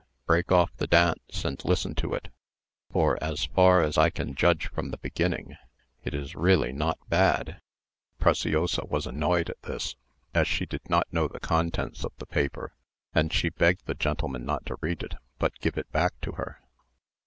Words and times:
Break 0.25 0.51
off 0.51 0.75
the 0.77 0.87
dance, 0.87 1.45
and 1.45 1.63
listen 1.63 1.93
to 1.93 2.15
it; 2.15 2.29
for, 2.89 3.19
as 3.23 3.45
far 3.45 3.83
as 3.83 3.99
I 3.99 4.09
can 4.09 4.33
judge 4.33 4.67
from 4.71 4.89
the 4.89 4.97
beginning, 4.97 5.57
it 6.03 6.15
is 6.15 6.33
really 6.33 6.71
not 6.71 6.97
bad." 7.07 7.61
Preciosa 8.17 8.83
was 8.85 9.05
annoyed 9.05 9.51
at 9.51 9.61
this, 9.61 9.95
as 10.33 10.47
she 10.47 10.65
did 10.65 10.89
not 10.89 11.13
know 11.13 11.27
the 11.27 11.39
contents 11.39 12.03
of 12.03 12.13
the 12.17 12.25
paper; 12.25 12.73
and 13.13 13.31
she 13.31 13.49
begged 13.49 13.85
the 13.85 13.93
gentleman 13.93 14.43
not 14.43 14.65
to 14.65 14.77
read 14.81 15.03
it, 15.03 15.13
but 15.37 15.59
give 15.59 15.77
it 15.77 15.91
back 15.91 16.19
to 16.21 16.31
her. 16.31 16.61